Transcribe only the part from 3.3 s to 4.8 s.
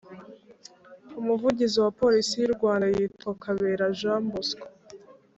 kabera jean bosco